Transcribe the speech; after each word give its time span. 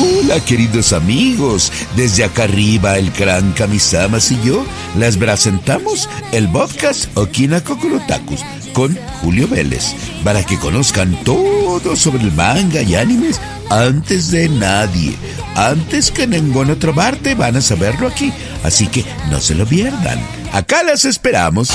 Hola 0.00 0.38
queridos 0.44 0.92
amigos, 0.92 1.72
desde 1.96 2.22
acá 2.22 2.44
arriba 2.44 2.98
el 2.98 3.10
gran 3.10 3.50
Kamisamas 3.52 4.30
y 4.30 4.40
yo 4.44 4.64
les 4.96 5.16
presentamos 5.16 6.08
el 6.30 6.48
podcast 6.48 7.08
Okina 7.16 7.60
Kokorotakus 7.60 8.44
con 8.72 8.96
Julio 9.20 9.48
Vélez 9.48 9.94
para 10.22 10.44
que 10.44 10.56
conozcan 10.56 11.16
todo 11.24 11.96
sobre 11.96 12.22
el 12.22 12.32
manga 12.32 12.82
y 12.82 12.94
animes 12.94 13.40
antes 13.70 14.30
de 14.30 14.48
nadie. 14.48 15.16
Antes 15.56 16.12
que 16.12 16.22
en 16.22 16.30
ninguna 16.30 16.74
otra 16.74 16.92
parte 16.92 17.34
van 17.34 17.56
a 17.56 17.60
saberlo 17.60 18.06
aquí, 18.06 18.32
así 18.62 18.86
que 18.86 19.04
no 19.30 19.40
se 19.40 19.56
lo 19.56 19.66
pierdan. 19.66 20.20
Acá 20.52 20.84
las 20.84 21.04
esperamos. 21.06 21.70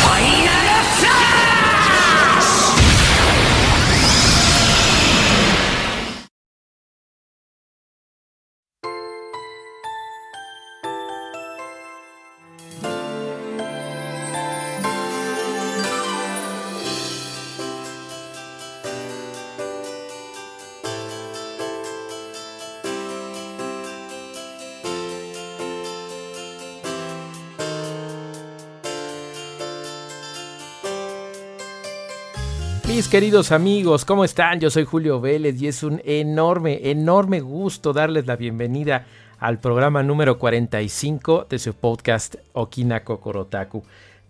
Mis 32.94 33.08
queridos 33.08 33.52
amigos, 33.52 34.06
¿cómo 34.06 34.24
están? 34.24 34.60
Yo 34.60 34.70
soy 34.70 34.86
Julio 34.86 35.20
Vélez 35.20 35.60
y 35.60 35.68
es 35.68 35.82
un 35.82 36.00
enorme, 36.06 36.92
enorme 36.92 37.40
gusto 37.40 37.92
darles 37.92 38.28
la 38.28 38.36
bienvenida 38.36 39.08
al 39.40 39.58
programa 39.58 40.04
número 40.04 40.38
45 40.38 41.48
de 41.50 41.58
su 41.58 41.74
podcast 41.74 42.36
Okina 42.54 43.04
Kokorotaku. 43.04 43.84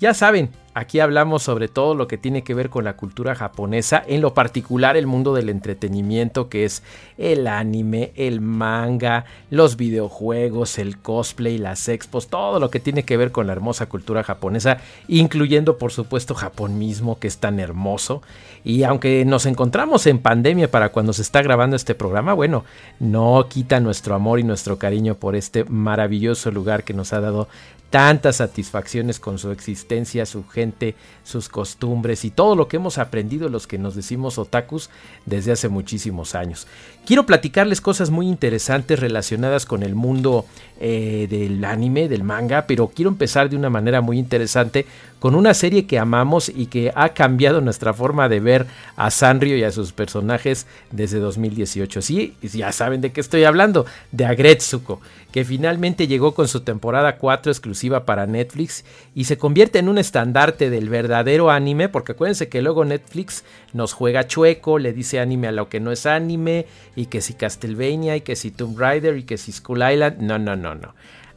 Ya 0.04 0.14
saben, 0.14 0.50
aquí 0.74 1.00
hablamos 1.00 1.44
sobre 1.44 1.70
todo 1.70 1.96
lo 1.96 2.08
que 2.08 2.18
tiene 2.18 2.44
que 2.44 2.54
ver 2.54 2.70
con 2.70 2.84
la 2.84 2.98
cultura 2.98 3.36
japonesa, 3.36 4.04
en 4.06 4.22
lo 4.22 4.34
particular 4.34 4.98
el 4.98 5.08
mundo 5.08 5.34
del 5.34 5.48
entretenimiento 5.48 6.50
que 6.50 6.66
es 6.66 6.84
el 7.18 7.48
anime, 7.48 8.12
el 8.16 8.42
manga, 8.42 9.24
los 9.50 9.78
videojuegos, 9.78 10.78
el 10.78 10.98
cosplay, 10.98 11.58
las 11.58 11.88
expos, 11.88 12.28
todo 12.28 12.60
lo 12.60 12.70
que 12.70 12.82
tiene 12.82 13.04
que 13.04 13.16
ver 13.16 13.32
con 13.32 13.48
la 13.48 13.54
hermosa 13.54 13.86
cultura 13.86 14.24
japonesa, 14.24 14.80
incluyendo 15.08 15.78
por 15.78 15.94
supuesto 15.94 16.36
Japón 16.36 16.78
mismo 16.78 17.18
que 17.18 17.28
es 17.28 17.38
tan 17.38 17.62
hermoso. 17.62 18.24
Y 18.64 18.84
aunque 18.84 19.26
nos 19.26 19.46
encontramos 19.46 20.08
en 20.08 20.20
pandemia 20.20 20.72
para 20.72 20.90
cuando 20.90 21.14
se 21.14 21.22
está 21.22 21.42
grabando 21.42 21.76
este 21.76 21.96
programa, 21.96 22.34
bueno, 22.34 22.64
no 23.00 23.48
quita 23.50 23.80
nuestro 23.80 24.16
amor 24.16 24.40
y 24.40 24.44
nuestro 24.44 24.78
cariño 24.78 25.16
por 25.16 25.36
este 25.36 25.66
maravilloso 25.66 26.52
lugar 26.52 26.84
que 26.84 26.94
nos 26.94 27.14
ha 27.14 27.20
dado 27.20 27.48
tantas 27.94 28.38
satisfacciones 28.38 29.20
con 29.20 29.38
su 29.38 29.52
existencia, 29.52 30.26
su 30.26 30.48
gente, 30.48 30.96
sus 31.24 31.48
costumbres 31.48 32.26
y 32.26 32.32
todo 32.32 32.56
lo 32.56 32.68
que 32.68 32.78
hemos 32.78 32.98
aprendido 32.98 33.50
los 33.50 33.68
que 33.68 33.78
nos 33.78 33.94
decimos 33.94 34.40
otakus 34.40 34.90
desde 35.28 35.52
hace 35.52 35.70
muchísimos 35.70 36.34
años. 36.34 36.66
Quiero 37.06 37.28
platicarles 37.28 37.82
cosas 37.82 38.10
muy 38.10 38.28
interesantes 38.28 39.00
relacionadas 39.00 39.68
con 39.68 39.84
el 39.84 39.94
mundo 39.94 40.48
eh, 40.80 41.28
del 41.30 41.64
anime, 41.66 42.10
del 42.10 42.24
manga, 42.24 42.66
pero 42.66 42.88
quiero 42.88 43.10
empezar 43.12 43.52
de 43.52 43.58
una 43.58 43.70
manera 43.70 44.02
muy 44.02 44.18
interesante 44.18 44.88
con 45.24 45.36
una 45.36 45.54
serie 45.54 45.86
que 45.86 46.00
amamos 46.00 46.52
y 46.54 46.66
que 46.66 46.92
ha 46.96 47.14
cambiado 47.14 47.62
nuestra 47.62 47.94
forma 47.94 48.28
de 48.28 48.42
ver 48.42 48.66
a 48.98 49.10
Sanrio 49.10 49.56
y 49.56 49.64
a 49.64 49.72
sus 49.72 49.94
personajes 49.94 50.68
desde 50.92 51.20
2018. 51.20 52.02
Sí, 52.02 52.36
ya 52.42 52.74
saben 52.74 53.00
de 53.00 53.14
qué 53.14 53.22
estoy 53.22 53.46
hablando, 53.46 53.86
de 54.12 54.26
Agretsuko, 54.26 55.00
que 55.32 55.46
finalmente 55.46 56.08
llegó 56.08 56.34
con 56.34 56.50
su 56.50 56.60
temporada 56.66 57.16
4 57.16 57.54
exclusiva 57.54 58.04
para 58.04 58.28
Netflix 58.28 58.84
y 59.16 59.24
se 59.24 59.38
convierte 59.38 59.80
en 59.80 59.88
un 59.88 59.98
estandarte 59.98 60.70
del 60.70 60.90
verdadero 60.90 61.52
anime, 61.52 61.88
porque 61.88 62.12
acuérdense 62.12 62.50
que 62.50 62.62
luego 62.62 62.84
Netflix 62.84 63.46
nos 63.72 63.94
juega 63.94 64.28
chueco, 64.28 64.78
le 64.78 64.92
dice 64.92 65.22
anime 65.22 65.48
a 65.48 65.54
lo 65.54 65.70
que 65.70 65.80
no 65.80 65.94
es 65.94 66.06
anime, 66.06 66.66
y 66.98 67.06
que 67.06 67.22
si 67.22 67.34
Castlevania, 67.34 68.18
y 68.18 68.22
que 68.22 68.36
si 68.36 68.52
Tomb 68.52 68.78
Raider, 68.78 69.18
y 69.18 69.24
que 69.24 69.38
si 69.38 69.54
Skull 69.54 69.90
Island, 69.90 70.18
no, 70.20 70.38
no, 70.38 70.58
no, 70.58 70.76
no. 70.76 70.94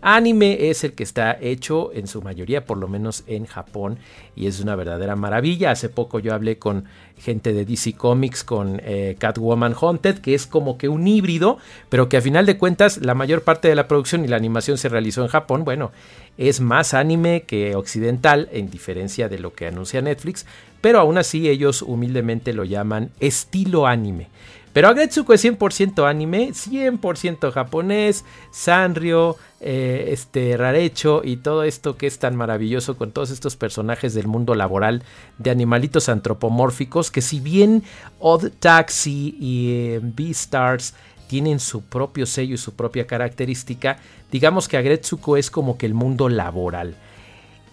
Anime 0.09 0.71
es 0.71 0.85
el 0.85 0.93
que 0.93 1.03
está 1.03 1.37
hecho 1.41 1.91
en 1.93 2.07
su 2.07 2.23
mayoría, 2.23 2.65
por 2.65 2.79
lo 2.79 2.87
menos 2.87 3.25
en 3.27 3.45
Japón, 3.45 3.99
y 4.37 4.47
es 4.47 4.61
una 4.61 4.77
verdadera 4.77 5.17
maravilla. 5.17 5.73
Hace 5.73 5.89
poco 5.89 6.21
yo 6.21 6.33
hablé 6.33 6.61
con 6.61 6.85
gente 7.19 7.53
de 7.53 7.65
DC 7.65 7.95
Comics, 7.95 8.45
con 8.45 8.81
eh, 8.85 9.17
Catwoman 9.19 9.75
Haunted, 9.75 10.19
que 10.19 10.35
es 10.35 10.47
como 10.47 10.79
que 10.79 10.89
un 10.89 11.09
híbrido, 11.09 11.59
pero 11.89 12.09
que 12.09 12.19
a 12.19 12.21
final 12.21 12.47
de 12.47 12.57
cuentas 12.57 12.99
la 12.99 13.15
mayor 13.15 13.43
parte 13.43 13.67
de 13.67 13.75
la 13.75 13.89
producción 13.89 14.25
y 14.25 14.29
la 14.29 14.37
animación 14.37 14.79
se 14.79 14.89
realizó 14.89 15.23
en 15.23 15.29
Japón. 15.29 15.65
Bueno, 15.65 15.91
es 16.39 16.61
más 16.61 16.95
anime 16.95 17.43
que 17.43 17.75
occidental, 17.75 18.49
en 18.53 18.71
diferencia 18.71 19.29
de 19.29 19.41
lo 19.41 19.55
que 19.55 19.67
anuncia 19.67 20.03
Netflix, 20.03 20.47
pero 20.81 21.01
aún 21.01 21.19
así 21.19 21.49
ellos 21.49 21.83
humildemente 21.83 22.53
lo 22.53 22.63
llaman 22.63 23.11
estilo 23.19 23.89
anime. 23.89 24.29
Pero 24.77 24.89
Agretsuko 24.89 25.33
es 25.33 25.43
100% 25.43 26.07
anime, 26.07 26.51
100% 26.51 27.51
japonés, 27.51 28.27
Sanrio, 28.51 29.37
eh, 29.59 30.09
este 30.09 30.55
Rarecho 30.59 31.23
y 31.25 31.39
todo 31.39 31.63
esto 31.63 31.97
que 31.97 32.07
es 32.07 32.19
tan 32.19 32.37
maravilloso 32.37 32.99
con 32.99 33.11
todos 33.11 33.31
estos 33.31 33.57
personajes 33.57 34.13
del 34.13 34.27
mundo 34.27 34.55
laboral 34.55 35.03
de 35.39 35.51
animalitos 35.51 36.11
antropomórficos 36.11 37.11
que 37.11 37.23
si 37.23 37.41
bien 37.41 37.85
Odd 38.19 38.51
Taxi 38.61 39.35
y 39.41 39.71
eh, 39.71 40.01
Beastars 40.03 40.93
tienen 41.27 41.59
su 41.59 41.81
propio 41.81 42.27
sello 42.27 42.57
y 42.57 42.59
su 42.59 42.75
propia 42.75 43.07
característica, 43.07 43.97
digamos 44.31 44.69
que 44.69 44.77
Agretsuko 44.77 45.39
es 45.39 45.51
como 45.51 45.79
que 45.79 45.87
el 45.87 45.95
mundo 45.95 46.29
laboral. 46.29 46.97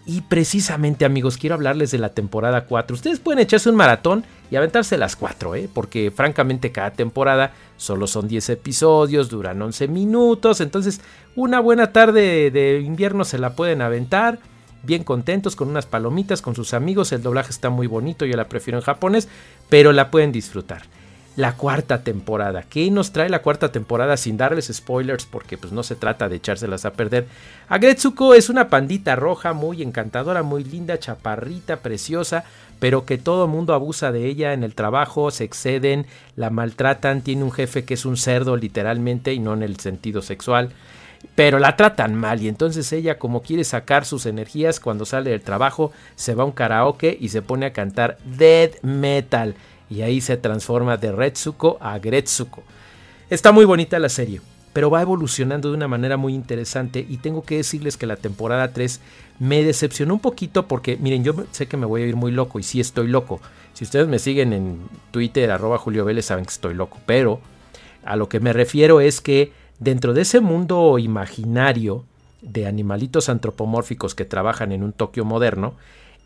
Y 0.06 0.22
precisamente 0.22 1.06
amigos, 1.06 1.38
quiero 1.38 1.56
hablarles 1.56 1.92
de 1.92 1.98
la 1.98 2.10
temporada 2.10 2.66
4. 2.66 2.94
Ustedes 2.94 3.20
pueden 3.20 3.40
echarse 3.40 3.70
un 3.70 3.76
maratón 3.76 4.26
y 4.52 4.58
aventarse 4.58 4.98
las 4.98 5.16
4, 5.16 5.56
¿eh? 5.56 5.70
porque 5.74 6.12
francamente 6.12 6.74
cada 6.74 6.92
temporada 6.92 7.54
solo 7.78 8.08
son 8.08 8.28
10 8.28 8.50
episodios, 8.50 9.30
duran 9.30 9.62
11 9.62 9.88
minutos, 9.88 10.60
entonces 10.60 11.00
una 11.38 11.62
buena 11.62 11.94
tarde 11.94 12.52
de 12.52 12.82
invierno 12.82 13.24
se 13.24 13.38
la 13.38 13.56
pueden 13.56 13.82
aventar. 13.82 14.40
Bien 14.86 15.06
contentos 15.06 15.56
con 15.56 15.70
unas 15.70 15.86
palomitas 15.86 16.42
con 16.42 16.56
sus 16.56 16.74
amigos, 16.74 17.14
el 17.14 17.24
doblaje 17.24 17.52
está 17.52 17.70
muy 17.70 17.88
bonito, 17.88 18.26
yo 18.26 18.36
la 18.36 18.50
prefiero 18.50 18.78
en 18.80 18.84
japonés, 18.84 19.30
pero 19.70 19.94
la 19.94 20.12
pueden 20.12 20.34
disfrutar 20.34 20.84
la 21.36 21.56
cuarta 21.56 22.04
temporada. 22.04 22.64
¿Qué 22.64 22.90
nos 22.92 23.12
trae 23.12 23.30
la 23.30 23.42
cuarta 23.42 23.72
temporada 23.72 24.18
sin 24.18 24.38
darles 24.38 24.72
spoilers? 24.72 25.26
Porque 25.26 25.58
pues 25.58 25.74
no 25.74 25.84
se 25.84 25.96
trata 25.96 26.30
de 26.30 26.36
echárselas 26.36 26.86
a 26.86 26.94
perder. 26.94 27.28
Agretsuko 27.70 28.34
es 28.34 28.50
una 28.50 28.70
pandita 28.70 29.16
roja 29.16 29.54
muy 29.54 29.82
encantadora, 29.82 30.44
muy 30.44 30.64
linda, 30.64 31.00
chaparrita, 31.00 31.78
preciosa, 31.78 32.44
pero 32.80 33.06
que 33.06 33.18
todo 33.18 33.48
mundo 33.48 33.74
abusa 33.74 34.12
de 34.12 34.28
ella 34.28 34.54
en 34.54 34.64
el 34.64 34.76
trabajo, 34.76 35.32
se 35.32 35.44
exceden, 35.44 36.06
la 36.36 36.50
maltratan, 36.50 37.22
tiene 37.22 37.44
un 37.44 37.52
jefe 37.52 37.84
que 37.84 37.96
es 37.96 38.06
un 38.06 38.18
cerdo 38.18 38.56
literalmente 38.56 39.34
y 39.34 39.40
no 39.40 39.54
en 39.54 39.64
el 39.64 39.80
sentido 39.80 40.22
sexual. 40.22 40.70
Pero 41.36 41.58
la 41.58 41.78
tratan 41.78 42.16
mal 42.16 42.42
y 42.42 42.50
entonces 42.50 42.92
ella 42.92 43.18
como 43.18 43.42
quiere 43.42 43.64
sacar 43.64 44.06
sus 44.06 44.26
energías 44.26 44.82
cuando 44.82 45.06
sale 45.06 45.32
del 45.32 45.42
trabajo 45.42 45.94
se 46.16 46.36
va 46.36 46.44
a 46.44 46.46
un 46.46 46.52
karaoke 46.52 47.18
y 47.20 47.30
se 47.30 47.42
pone 47.42 47.66
a 47.66 47.74
cantar 47.74 48.18
death 48.26 48.82
metal 48.84 49.56
y 49.94 50.02
ahí 50.02 50.22
se 50.22 50.38
transforma 50.38 50.98
de 50.98 51.12
Retsuko 51.12 51.78
a 51.80 52.00
Gretsuko. 52.00 52.64
Está 53.30 53.52
muy 53.52 53.66
bonita 53.66 54.00
la 54.00 54.10
serie, 54.10 54.42
pero 54.74 54.90
va 54.90 55.02
evolucionando 55.02 55.70
de 55.70 55.76
una 55.76 55.88
manera 55.88 56.18
muy 56.18 56.34
interesante 56.34 57.06
y 57.08 57.18
tengo 57.18 57.44
que 57.44 57.58
decirles 57.58 57.96
que 57.96 58.08
la 58.08 58.16
temporada 58.16 58.74
3 58.74 59.00
me 59.40 59.64
decepcionó 59.64 60.16
un 60.16 60.20
poquito 60.20 60.68
porque, 60.68 60.98
miren, 60.98 61.24
yo 61.24 61.36
sé 61.52 61.68
que 61.68 61.78
me 61.78 61.86
voy 61.86 62.02
a 62.02 62.08
ir 62.08 62.16
muy 62.16 62.32
loco 62.32 62.60
y 62.60 62.64
sí 62.64 62.80
estoy 62.80 63.08
loco. 63.08 63.40
Si 63.74 63.84
ustedes 63.84 64.08
me 64.08 64.20
siguen 64.20 64.54
en 64.54 64.80
Twitter, 65.12 65.52
arroba 65.52 65.78
Julio 65.78 66.06
Vélez, 66.06 66.26
saben 66.26 66.46
que 66.46 66.52
estoy 66.52 66.74
loco, 66.74 66.98
pero 67.06 67.40
a 68.04 68.16
lo 68.16 68.30
que 68.30 68.40
me 68.40 68.52
refiero 68.52 69.00
es 69.00 69.22
que 69.22 69.52
dentro 69.80 70.14
de 70.14 70.22
ese 70.22 70.40
mundo 70.40 70.98
imaginario 70.98 72.04
de 72.42 72.66
animalitos 72.66 73.30
antropomórficos 73.30 74.16
que 74.16 74.26
trabajan 74.26 74.72
en 74.72 74.84
un 74.84 74.92
Tokio 74.92 75.24
moderno, 75.24 75.76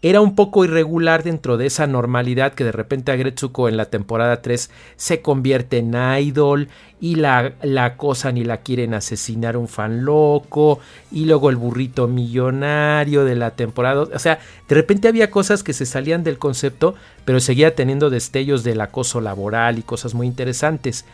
era 0.02 0.22
un 0.22 0.36
poco 0.36 0.64
irregular 0.64 1.24
dentro 1.24 1.58
de 1.58 1.66
esa 1.66 1.88
normalidad 1.88 2.54
que 2.54 2.64
de 2.64 2.72
repente 2.72 3.12
Agretsuko 3.12 3.68
en 3.68 3.78
la 3.78 3.86
temporada 3.86 4.44
3 4.44 4.70
se 4.96 5.22
convierte 5.24 5.80
en 5.80 5.96
idol 6.20 6.68
y 7.02 7.16
la, 7.16 7.54
la 7.64 7.86
acosan 7.86 8.38
y 8.38 8.44
la 8.44 8.58
quieren 8.58 8.94
asesinar 8.94 9.58
un 9.58 9.68
fan 9.68 10.06
loco 10.06 10.80
y 11.12 11.26
luego 11.26 11.50
el 11.50 11.56
burrito 11.56 12.08
millonario 12.08 13.26
de 13.26 13.36
la 13.36 13.52
temporada. 13.52 14.04
O 14.04 14.20
sea, 14.20 14.40
de 14.68 14.76
repente 14.76 15.08
había 15.08 15.32
cosas 15.32 15.64
que 15.64 15.74
se 15.74 15.88
salían 15.88 16.24
del 16.24 16.38
concepto, 16.38 16.94
pero 17.26 17.40
seguía 17.40 17.74
teniendo 17.74 18.12
destellos 18.12 18.64
del 18.64 18.82
acoso 18.82 19.20
laboral 19.20 19.80
y 19.80 19.84
cosas 19.84 20.14
muy 20.14 20.28
interesantes. 20.28 21.06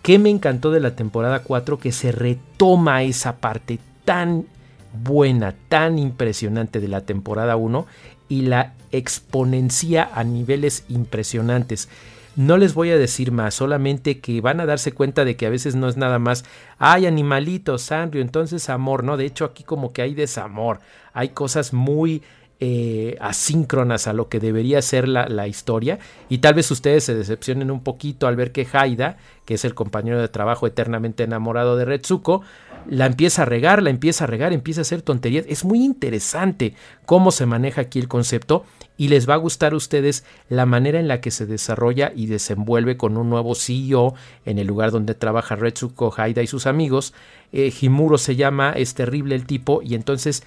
¿Qué 0.00 0.18
me 0.18 0.30
encantó 0.30 0.70
de 0.70 0.80
la 0.80 0.96
temporada 0.96 1.40
4? 1.40 1.78
Que 1.78 1.92
se 1.92 2.12
retoma 2.12 3.02
esa 3.02 3.36
parte 3.36 3.78
tan 4.06 4.46
buena, 4.92 5.54
tan 5.68 5.98
impresionante 5.98 6.80
de 6.80 6.88
la 6.88 7.02
temporada 7.02 7.56
1 7.56 7.86
y 8.28 8.42
la 8.42 8.74
exponencia 8.92 10.08
a 10.12 10.24
niveles 10.24 10.84
impresionantes. 10.88 11.88
No 12.36 12.56
les 12.56 12.74
voy 12.74 12.90
a 12.90 12.98
decir 12.98 13.32
más, 13.32 13.54
solamente 13.54 14.20
que 14.20 14.40
van 14.40 14.60
a 14.60 14.66
darse 14.66 14.92
cuenta 14.92 15.24
de 15.24 15.36
que 15.36 15.46
a 15.46 15.50
veces 15.50 15.74
no 15.74 15.88
es 15.88 15.96
nada 15.96 16.20
más, 16.20 16.44
ay 16.78 17.06
animalitos, 17.06 17.82
Sanrio, 17.82 18.22
entonces 18.22 18.68
amor, 18.70 19.02
¿no? 19.02 19.16
De 19.16 19.26
hecho 19.26 19.44
aquí 19.44 19.64
como 19.64 19.92
que 19.92 20.02
hay 20.02 20.14
desamor, 20.14 20.78
hay 21.12 21.30
cosas 21.30 21.72
muy 21.72 22.22
eh, 22.60 23.16
asíncronas 23.20 24.06
a 24.06 24.12
lo 24.12 24.28
que 24.28 24.40
debería 24.40 24.82
ser 24.82 25.08
la, 25.08 25.28
la, 25.28 25.46
historia 25.46 26.00
y 26.28 26.38
tal 26.38 26.54
vez 26.54 26.68
ustedes 26.72 27.04
se 27.04 27.14
decepcionen 27.14 27.70
un 27.70 27.84
poquito 27.84 28.26
al 28.26 28.34
ver 28.34 28.50
que 28.50 28.66
Haida, 28.72 29.16
que 29.44 29.54
es 29.54 29.64
el 29.64 29.76
compañero 29.76 30.20
de 30.20 30.26
trabajo 30.26 30.66
eternamente 30.66 31.22
enamorado 31.22 31.76
de 31.76 31.84
Retsuko, 31.84 32.42
la 32.86 33.06
empieza 33.06 33.42
a 33.42 33.44
regar, 33.44 33.82
la 33.82 33.90
empieza 33.90 34.24
a 34.24 34.26
regar, 34.26 34.52
empieza 34.52 34.80
a 34.80 34.82
hacer 34.82 35.02
tonterías. 35.02 35.44
Es 35.48 35.64
muy 35.64 35.84
interesante 35.84 36.74
cómo 37.06 37.30
se 37.30 37.46
maneja 37.46 37.82
aquí 37.82 37.98
el 37.98 38.08
concepto 38.08 38.64
y 38.96 39.08
les 39.08 39.28
va 39.28 39.34
a 39.34 39.38
gustar 39.38 39.72
a 39.72 39.76
ustedes 39.76 40.24
la 40.48 40.66
manera 40.66 40.98
en 40.98 41.08
la 41.08 41.20
que 41.20 41.30
se 41.30 41.46
desarrolla 41.46 42.12
y 42.14 42.26
desenvuelve 42.26 42.96
con 42.96 43.16
un 43.16 43.30
nuevo 43.30 43.54
CEO 43.54 44.14
en 44.44 44.58
el 44.58 44.66
lugar 44.66 44.90
donde 44.90 45.14
trabaja 45.14 45.56
Retsuko 45.56 46.12
Haida 46.16 46.42
y 46.42 46.46
sus 46.46 46.66
amigos. 46.66 47.14
Eh, 47.52 47.72
Himuro 47.80 48.18
se 48.18 48.36
llama, 48.36 48.72
es 48.72 48.94
terrible 48.94 49.34
el 49.34 49.46
tipo 49.46 49.80
y 49.82 49.94
entonces 49.94 50.42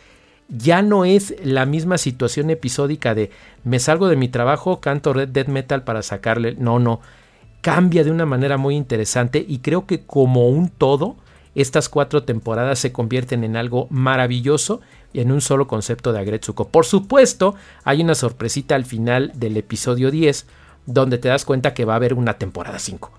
ya 0.49 0.81
no 0.81 1.05
es 1.05 1.33
la 1.43 1.65
misma 1.65 1.97
situación 1.97 2.49
episódica 2.49 3.15
de 3.15 3.31
me 3.63 3.79
salgo 3.79 4.09
de 4.09 4.17
mi 4.17 4.27
trabajo, 4.27 4.81
canto 4.81 5.13
Red 5.13 5.47
Metal 5.47 5.83
para 5.83 6.01
sacarle. 6.01 6.55
No, 6.55 6.79
no. 6.79 6.99
Cambia 7.61 8.03
de 8.03 8.11
una 8.11 8.25
manera 8.25 8.57
muy 8.57 8.75
interesante 8.75 9.43
y 9.47 9.59
creo 9.59 9.85
que 9.85 10.01
como 10.05 10.49
un 10.49 10.67
todo 10.69 11.15
estas 11.55 11.89
cuatro 11.89 12.23
temporadas 12.23 12.79
se 12.79 12.91
convierten 12.91 13.43
en 13.43 13.57
algo 13.57 13.87
maravilloso 13.89 14.81
y 15.13 15.19
en 15.19 15.31
un 15.31 15.41
solo 15.41 15.67
concepto 15.67 16.13
de 16.13 16.19
Agretsuko. 16.19 16.69
Por 16.69 16.85
supuesto, 16.85 17.55
hay 17.83 18.01
una 18.01 18.15
sorpresita 18.15 18.75
al 18.75 18.85
final 18.85 19.31
del 19.35 19.57
episodio 19.57 20.11
10 20.11 20.47
donde 20.85 21.17
te 21.17 21.27
das 21.27 21.45
cuenta 21.45 21.73
que 21.73 21.85
va 21.85 21.93
a 21.93 21.97
haber 21.97 22.13
una 22.13 22.35
temporada 22.35 22.79
5. 22.79 23.11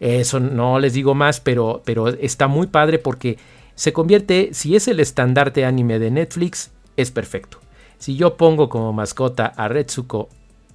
Eso 0.00 0.40
no 0.40 0.78
les 0.78 0.92
digo 0.92 1.14
más, 1.14 1.40
pero, 1.40 1.82
pero 1.84 2.08
está 2.08 2.48
muy 2.48 2.66
padre 2.66 2.98
porque 2.98 3.38
se 3.74 3.92
convierte, 3.92 4.50
si 4.52 4.76
es 4.76 4.88
el 4.88 5.00
estandarte 5.00 5.64
anime 5.64 5.98
de 5.98 6.10
Netflix, 6.10 6.70
es 6.96 7.10
perfecto. 7.10 7.60
Si 7.98 8.16
yo 8.16 8.36
pongo 8.36 8.68
como 8.68 8.92
mascota 8.92 9.46
a 9.46 9.68
Retsuko 9.68 10.28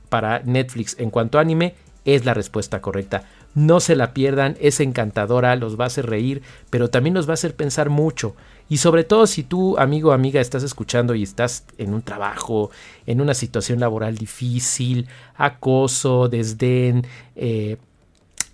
para 0.10 0.40
Netflix 0.40 0.96
en 1.00 1.10
cuanto 1.10 1.40
anime, 1.40 1.76
es 2.06 2.26
la 2.26 2.34
respuesta 2.34 2.82
correcta. 2.82 3.24
No 3.54 3.80
se 3.80 3.96
la 3.96 4.14
pierdan, 4.14 4.56
es 4.62 4.80
encantadora, 4.80 5.56
los 5.56 5.80
va 5.80 5.86
a 5.86 5.88
hacer 5.88 6.06
reír, 6.08 6.42
pero 6.70 6.90
también 6.90 7.14
los 7.14 7.28
va 7.28 7.32
a 7.32 7.34
hacer 7.34 7.56
pensar 7.56 7.90
mucho. 7.90 8.36
Y 8.70 8.78
sobre 8.78 9.04
todo 9.04 9.28
si 9.28 9.44
tú, 9.44 9.78
amigo 9.78 10.12
o 10.12 10.14
amiga, 10.14 10.40
estás 10.40 10.64
escuchando 10.64 11.14
y 11.14 11.24
estás 11.24 11.66
en 11.78 11.94
un 11.94 12.02
trabajo, 12.02 12.72
en 13.06 13.20
una 13.20 13.34
situación 13.34 13.82
laboral 13.82 14.18
difícil, 14.18 15.10
acoso, 15.36 16.30
desdén, 16.30 17.06
eh, 17.36 17.78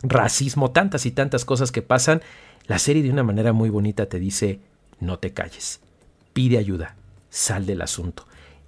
racismo, 0.02 0.72
tantas 0.72 1.06
y 1.06 1.12
tantas 1.12 1.46
cosas 1.46 1.72
que 1.72 1.84
pasan, 1.84 2.22
la 2.66 2.80
serie 2.80 3.04
de 3.04 3.12
una 3.12 3.24
manera 3.24 3.54
muy 3.54 3.70
bonita 3.70 4.08
te 4.08 4.20
dice, 4.20 4.60
no 5.00 5.20
te 5.20 5.34
calles, 5.34 5.80
pide 6.34 6.58
ayuda, 6.58 6.96
sal 7.30 7.68
del 7.68 7.84
asunto. 7.84 8.26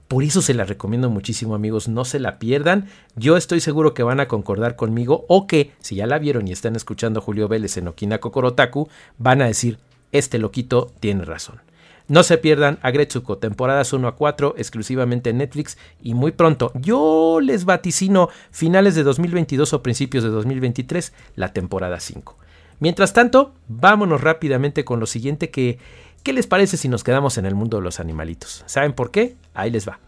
Por 0.09 0.23
eso 0.23 0.41
se 0.41 0.55
la 0.55 0.63
recomiendo 0.63 1.11
muchísimo 1.11 1.53
amigos, 1.53 1.87
no 1.87 2.03
se 2.03 2.19
la 2.19 2.39
pierdan. 2.39 2.87
Yo 3.15 3.37
estoy 3.37 3.59
seguro 3.59 3.93
que 3.93 4.01
van 4.01 4.19
a 4.19 4.27
concordar 4.27 4.75
conmigo 4.75 5.23
o 5.27 5.45
que 5.45 5.71
si 5.81 5.97
ya 5.97 6.07
la 6.07 6.17
vieron 6.17 6.47
y 6.47 6.51
están 6.51 6.75
escuchando 6.75 7.21
Julio 7.21 7.47
Vélez 7.47 7.77
en 7.77 7.87
Okina 7.87 8.17
Kokorotaku, 8.17 8.89
van 9.19 9.43
a 9.43 9.45
decir, 9.45 9.77
este 10.11 10.39
loquito 10.39 10.91
tiene 10.99 11.25
razón. 11.25 11.61
No 12.07 12.23
se 12.23 12.39
pierdan 12.39 12.79
Agretsuko, 12.81 13.37
temporadas 13.37 13.93
1 13.93 14.07
a 14.07 14.15
4, 14.15 14.55
exclusivamente 14.57 15.29
en 15.29 15.37
Netflix 15.37 15.77
y 16.01 16.15
muy 16.15 16.31
pronto. 16.31 16.71
Yo 16.73 17.37
les 17.39 17.65
vaticino 17.65 18.29
finales 18.49 18.95
de 18.95 19.03
2022 19.03 19.73
o 19.73 19.83
principios 19.83 20.23
de 20.23 20.31
2023, 20.31 21.13
la 21.35 21.53
temporada 21.53 21.99
5. 21.99 22.35
Mientras 22.79 23.13
tanto, 23.13 23.53
vámonos 23.67 24.21
rápidamente 24.21 24.85
con 24.85 24.99
lo 24.99 25.05
siguiente 25.05 25.51
que 25.51 25.77
¿Qué 26.23 26.33
les 26.33 26.47
parece 26.47 26.77
si 26.77 26.89
nos 26.89 27.03
quedamos 27.03 27.37
en 27.37 27.45
el 27.45 27.55
mundo 27.55 27.77
de 27.77 27.83
los 27.83 27.99
animalitos? 27.99 28.63
¿Saben 28.65 28.93
por 28.93 29.11
qué? 29.11 29.37
Ahí 29.53 29.71
les 29.71 29.87
va. 29.87 29.99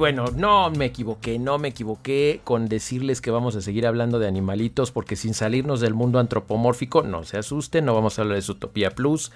Bueno, 0.00 0.24
no 0.34 0.70
me 0.70 0.86
equivoqué, 0.86 1.38
no 1.38 1.58
me 1.58 1.68
equivoqué 1.68 2.40
con 2.42 2.70
decirles 2.70 3.20
que 3.20 3.30
vamos 3.30 3.54
a 3.54 3.60
seguir 3.60 3.86
hablando 3.86 4.18
de 4.18 4.26
animalitos 4.26 4.92
porque 4.92 5.14
sin 5.14 5.34
salirnos 5.34 5.80
del 5.80 5.92
mundo 5.92 6.18
antropomórfico, 6.18 7.02
no 7.02 7.22
se 7.24 7.36
asusten, 7.36 7.84
no 7.84 7.94
vamos 7.94 8.18
a 8.18 8.22
hablar 8.22 8.36
de 8.36 8.42
Zootopia 8.42 8.92
Plus. 8.92 9.30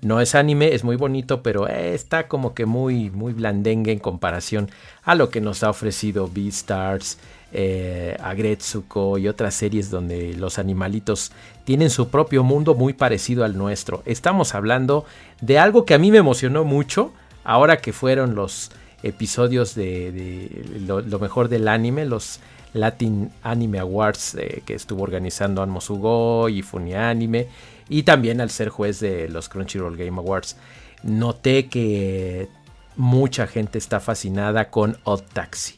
No 0.00 0.22
es 0.22 0.34
anime, 0.34 0.74
es 0.74 0.84
muy 0.84 0.96
bonito, 0.96 1.42
pero 1.42 1.68
eh, 1.68 1.94
está 1.94 2.28
como 2.28 2.54
que 2.54 2.64
muy, 2.64 3.10
muy 3.10 3.34
blandengue 3.34 3.92
en 3.92 3.98
comparación 3.98 4.70
a 5.04 5.14
lo 5.14 5.28
que 5.28 5.42
nos 5.42 5.62
ha 5.62 5.68
ofrecido 5.68 6.30
Beastars, 6.32 7.18
eh, 7.52 8.16
Agretsuko 8.22 9.18
y 9.18 9.28
otras 9.28 9.54
series 9.54 9.90
donde 9.90 10.32
los 10.32 10.58
animalitos 10.58 11.30
tienen 11.64 11.90
su 11.90 12.08
propio 12.08 12.42
mundo 12.42 12.74
muy 12.74 12.94
parecido 12.94 13.44
al 13.44 13.58
nuestro. 13.58 14.02
Estamos 14.06 14.54
hablando 14.54 15.04
de 15.42 15.58
algo 15.58 15.84
que 15.84 15.92
a 15.92 15.98
mí 15.98 16.10
me 16.10 16.18
emocionó 16.18 16.64
mucho 16.64 17.12
ahora 17.44 17.76
que 17.76 17.92
fueron 17.92 18.34
los 18.34 18.70
episodios 19.06 19.74
de, 19.74 20.64
lo, 20.86 21.18
mejor 21.18 21.48
del 21.48 21.68
anime, 21.68 22.04
los 22.06 22.40
Latin 22.72 23.30
Anime 23.42 23.78
Awards 23.78 24.34
eh, 24.34 24.62
que 24.66 24.74
estuvo 24.74 25.02
organizando 25.02 25.62
Anmosugo 25.62 26.48
y 26.48 26.64
Anime 26.94 27.48
y 27.88 28.02
también 28.02 28.40
al 28.40 28.50
ser 28.50 28.68
juez 28.68 29.00
de 29.00 29.28
los 29.28 29.48
Crunchyroll 29.48 29.96
Game 29.96 30.18
Awards, 30.18 30.56
noté 31.02 31.68
que 31.68 32.48
mucha 32.96 33.46
gente 33.46 33.78
está 33.78 34.00
fascinada 34.00 34.70
con 34.70 34.98
Odd 35.04 35.22
Taxi. 35.32 35.76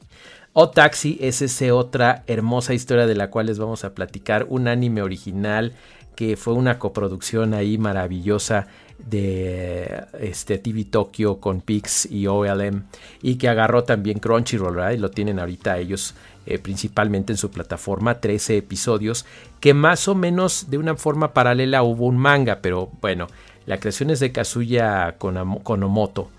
Odd 0.55 0.73
Taxi 0.73 1.19
es 1.21 1.43
esa 1.43 1.75
otra 1.75 2.25
hermosa 2.27 2.75
historia 2.75 3.07
de 3.07 3.15
la 3.15 3.31
cual 3.31 3.47
les 3.47 3.59
vamos 3.59 3.85
a 3.85 3.95
platicar, 3.95 4.47
un 4.49 4.69
anime 4.69 5.03
original 5.03 5.73
que 6.19 6.37
fue 6.37 6.55
una 6.55 6.81
coproducción 6.81 7.55
ahí 7.55 7.79
maravillosa 7.79 8.67
de 8.99 10.03
este 10.19 10.59
TV 10.59 10.85
Tokyo 10.85 11.39
con 11.39 11.61
Pix 11.61 12.07
y 12.11 12.27
OLM 12.27 12.87
y 13.23 13.37
que 13.37 13.49
agarró 13.49 13.85
también 13.85 14.19
Crunchyroll 14.19 14.93
y 14.93 14.97
lo 14.97 15.13
tienen 15.13 15.39
ahorita 15.39 15.79
ellos 15.79 16.17
eh, 16.45 16.59
principalmente 16.59 17.33
en 17.33 17.37
su 17.37 17.53
plataforma 17.53 18.19
13 18.19 18.57
episodios 18.57 19.27
que 19.61 19.75
más 19.75 20.09
o 20.09 20.17
menos 20.17 20.71
de 20.71 20.79
una 20.79 20.97
forma 20.97 21.33
paralela 21.33 21.85
hubo 21.85 22.07
un 22.07 22.19
manga 22.19 22.59
pero 22.63 22.91
bueno 23.01 23.29
la 23.67 23.79
creación 23.79 24.11
es 24.11 24.19
de 24.19 24.33
Kazuya 24.33 25.19
Konomoto 25.19 26.31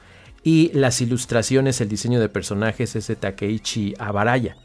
y 0.44 0.74
las 0.74 1.00
ilustraciones 1.00 1.80
el 1.80 1.88
diseño 1.88 2.20
de 2.20 2.28
personajes 2.28 2.98
es 2.98 3.08
de 3.08 3.16
Takeichi 3.16 3.94
Abaraya 3.98 4.58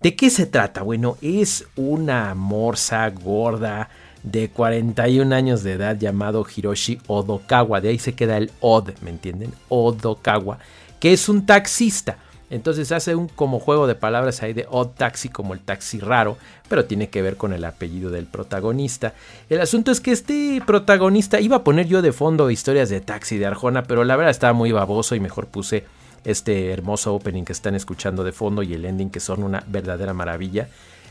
¿De 0.00 0.14
qué 0.14 0.30
se 0.30 0.46
trata? 0.46 0.82
Bueno, 0.82 1.16
es 1.20 1.66
una 1.74 2.32
morsa 2.36 3.10
gorda, 3.10 3.90
de 4.22 4.50
41 4.50 5.34
años 5.34 5.62
de 5.62 5.72
edad 5.72 5.98
llamado 5.98 6.44
Hiroshi 6.44 7.00
Odokawa. 7.06 7.80
De 7.80 7.90
ahí 7.90 7.98
se 7.98 8.14
queda 8.14 8.36
el 8.36 8.50
Od, 8.60 8.90
¿me 9.02 9.10
entienden? 9.10 9.52
Odokawa, 9.68 10.58
que 11.00 11.12
es 11.12 11.28
un 11.28 11.46
taxista. 11.46 12.18
Entonces 12.50 12.92
hace 12.92 13.14
un 13.14 13.28
como 13.28 13.60
juego 13.60 13.86
de 13.86 13.94
palabras 13.94 14.42
ahí 14.42 14.54
de 14.54 14.66
odd 14.70 14.88
taxi 14.96 15.28
como 15.28 15.52
el 15.52 15.60
taxi 15.60 16.00
raro, 16.00 16.38
pero 16.68 16.86
tiene 16.86 17.10
que 17.10 17.20
ver 17.20 17.36
con 17.36 17.52
el 17.52 17.64
apellido 17.64 18.10
del 18.10 18.26
protagonista. 18.26 19.12
El 19.50 19.60
asunto 19.60 19.90
es 19.90 20.00
que 20.00 20.12
este 20.12 20.62
protagonista 20.66 21.40
iba 21.40 21.56
a 21.56 21.64
poner 21.64 21.88
yo 21.88 22.00
de 22.00 22.12
fondo 22.12 22.50
historias 22.50 22.88
de 22.88 23.00
taxi 23.00 23.36
de 23.36 23.46
Arjona, 23.46 23.82
pero 23.82 24.04
la 24.04 24.16
verdad 24.16 24.30
estaba 24.30 24.54
muy 24.54 24.72
baboso 24.72 25.14
y 25.14 25.20
mejor 25.20 25.46
puse 25.46 25.84
este 26.24 26.72
hermoso 26.72 27.14
opening 27.14 27.44
que 27.44 27.52
están 27.52 27.74
escuchando 27.74 28.24
de 28.24 28.32
fondo 28.32 28.62
y 28.62 28.74
el 28.74 28.84
ending 28.84 29.10
que 29.10 29.20
son 29.20 29.42
una 29.42 29.62
verdadera 29.66 30.14
maravilla. 30.14 30.68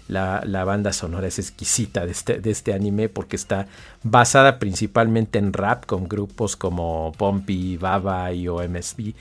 La, 0.07 0.63
banda 0.63 0.93
sonora 0.93 1.27
es 1.27 1.39
exquisita 1.39 2.05
de 2.05 2.11
este, 2.11 2.39
de 2.39 2.51
este, 2.51 2.73
anime 2.73 3.09
porque 3.09 3.35
está 3.35 3.67
basada 4.03 4.59
principalmente 4.59 5.39
en 5.39 5.53
rap 5.53 5.85
con 5.85 6.07
grupos 6.07 6.55
como 6.55 7.11
Pompey, 7.17 7.77
Baba 7.77 8.31
y 8.31 8.47
OMSB. 8.47 9.13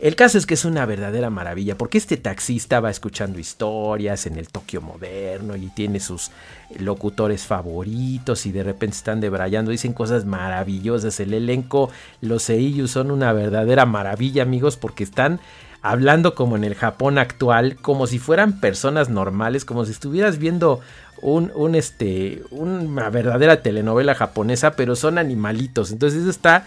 El 0.00 0.16
caso 0.16 0.38
es 0.38 0.46
que 0.46 0.54
es 0.54 0.64
una 0.64 0.86
verdadera 0.86 1.28
maravilla, 1.28 1.76
porque 1.76 1.98
este 1.98 2.16
taxista 2.16 2.80
va 2.80 2.88
escuchando 2.88 3.38
historias 3.38 4.24
en 4.24 4.36
el 4.36 4.48
Tokio 4.48 4.80
moderno 4.80 5.56
y 5.56 5.66
tiene 5.68 6.00
sus 6.00 6.30
locutores 6.78 7.44
favoritos 7.44 8.46
y 8.46 8.52
de 8.52 8.62
repente 8.62 8.96
están 8.96 9.20
debrayando, 9.20 9.72
dicen 9.72 9.92
cosas 9.92 10.24
maravillosas. 10.24 11.20
El 11.20 11.34
elenco, 11.34 11.90
los 12.22 12.44
seiyus 12.44 12.92
son 12.92 13.10
una 13.10 13.34
verdadera 13.34 13.84
maravilla, 13.84 14.42
amigos, 14.42 14.78
porque 14.78 15.04
están 15.04 15.38
hablando 15.82 16.34
como 16.34 16.56
en 16.56 16.64
el 16.64 16.74
Japón 16.74 17.18
actual, 17.18 17.76
como 17.76 18.06
si 18.06 18.18
fueran 18.18 18.60
personas 18.60 19.08
normales, 19.08 19.64
como 19.64 19.84
si 19.84 19.92
estuvieras 19.92 20.38
viendo 20.38 20.80
un, 21.22 21.74
este, 21.74 22.42
una 22.50 23.10
verdadera 23.10 23.62
telenovela 23.62 24.14
japonesa, 24.14 24.72
pero 24.72 24.96
son 24.96 25.18
animalitos. 25.18 25.92
Entonces 25.92 26.20
eso 26.20 26.30
está 26.30 26.66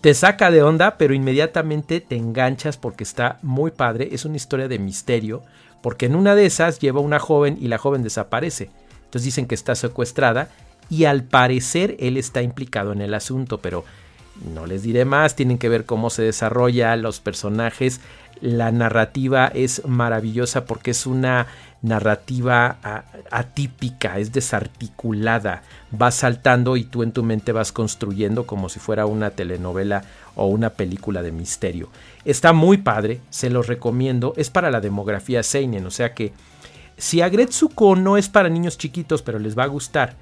te 0.00 0.14
saca 0.14 0.50
de 0.50 0.62
onda, 0.62 0.98
pero 0.98 1.14
inmediatamente 1.14 2.00
te 2.00 2.16
enganchas 2.16 2.76
porque 2.76 3.02
está 3.02 3.38
muy 3.42 3.72
padre. 3.72 4.10
Es 4.12 4.24
una 4.24 4.36
historia 4.36 4.68
de 4.68 4.78
misterio, 4.78 5.42
porque 5.82 6.06
en 6.06 6.14
una 6.14 6.34
de 6.34 6.46
esas 6.46 6.78
lleva 6.78 7.00
una 7.00 7.18
joven 7.18 7.58
y 7.60 7.68
la 7.68 7.78
joven 7.78 8.02
desaparece. 8.02 8.70
Entonces 9.04 9.24
dicen 9.24 9.46
que 9.46 9.54
está 9.54 9.74
secuestrada 9.74 10.48
y 10.88 11.04
al 11.04 11.24
parecer 11.24 11.96
él 11.98 12.16
está 12.16 12.42
implicado 12.42 12.92
en 12.92 13.00
el 13.00 13.14
asunto, 13.14 13.58
pero 13.58 13.84
no 14.54 14.66
les 14.66 14.82
diré 14.82 15.04
más, 15.04 15.36
tienen 15.36 15.58
que 15.58 15.68
ver 15.68 15.84
cómo 15.84 16.10
se 16.10 16.22
desarrolla 16.22 16.96
los 16.96 17.20
personajes. 17.20 18.00
La 18.40 18.70
narrativa 18.70 19.46
es 19.46 19.86
maravillosa 19.86 20.66
porque 20.66 20.90
es 20.90 21.06
una 21.06 21.46
narrativa 21.82 22.78
atípica, 23.30 24.18
es 24.18 24.32
desarticulada, 24.32 25.62
va 26.00 26.10
saltando 26.10 26.76
y 26.76 26.84
tú 26.84 27.02
en 27.02 27.12
tu 27.12 27.22
mente 27.22 27.52
vas 27.52 27.72
construyendo 27.72 28.46
como 28.46 28.68
si 28.68 28.80
fuera 28.80 29.06
una 29.06 29.30
telenovela 29.30 30.04
o 30.34 30.46
una 30.46 30.70
película 30.70 31.22
de 31.22 31.32
misterio. 31.32 31.88
Está 32.24 32.52
muy 32.52 32.78
padre, 32.78 33.20
se 33.30 33.50
los 33.50 33.68
recomiendo, 33.68 34.34
es 34.36 34.50
para 34.50 34.70
la 34.70 34.80
demografía 34.80 35.42
Seinen, 35.42 35.86
o 35.86 35.90
sea 35.90 36.12
que 36.12 36.32
si 36.98 37.20
Agretsuko 37.20 37.94
no 37.94 38.16
es 38.16 38.28
para 38.28 38.48
niños 38.48 38.78
chiquitos, 38.78 39.22
pero 39.22 39.38
les 39.38 39.56
va 39.56 39.64
a 39.64 39.68
gustar, 39.68 40.16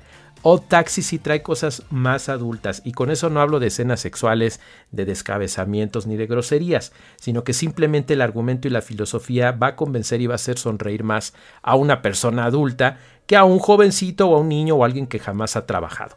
o 0.47 0.61
Taxi 0.61 1.01
sí 1.01 1.19
trae 1.19 1.41
cosas 1.41 1.85
más 1.89 2.29
adultas 2.29 2.83
y 2.85 2.93
con 2.93 3.11
eso 3.11 3.31
no 3.31 3.41
hablo 3.41 3.61
de 3.61 3.69
escenas 3.69 4.01
sexuales, 4.01 4.61
de 4.93 5.07
descabezamientos 5.07 6.07
ni 6.07 6.17
de 6.17 6.27
groserías, 6.27 6.93
sino 7.17 7.45
que 7.45 7.55
simplemente 7.55 8.13
el 8.13 8.21
argumento 8.21 8.69
y 8.69 8.71
la 8.71 8.83
filosofía 8.83 9.53
va 9.53 9.69
a 9.69 9.77
convencer 9.77 10.21
y 10.21 10.27
va 10.27 10.35
a 10.35 10.37
hacer 10.37 10.59
sonreír 10.59 11.03
más 11.03 11.33
a 11.63 11.77
una 11.77 12.03
persona 12.03 12.45
adulta 12.45 12.99
que 13.27 13.37
a 13.37 13.45
un 13.45 13.59
jovencito 13.59 14.29
o 14.29 14.37
a 14.37 14.41
un 14.41 14.51
niño 14.51 14.75
o 14.75 14.83
a 14.83 14.87
alguien 14.87 15.07
que 15.07 15.19
jamás 15.19 15.57
ha 15.57 15.65
trabajado 15.65 16.15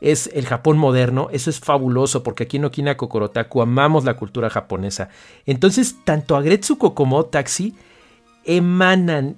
es 0.00 0.30
el 0.34 0.46
Japón 0.46 0.78
moderno, 0.78 1.28
eso 1.32 1.50
es 1.50 1.60
fabuloso 1.60 2.22
porque 2.22 2.44
aquí 2.44 2.56
en 2.56 2.66
Okina 2.66 2.96
Kokorotaku 2.96 3.62
amamos 3.62 4.04
la 4.04 4.14
cultura 4.14 4.50
japonesa. 4.50 5.08
Entonces, 5.46 5.96
tanto 6.04 6.36
Agretsuko 6.36 6.94
como 6.94 7.24
Taxi 7.26 7.74
emanan, 8.44 9.36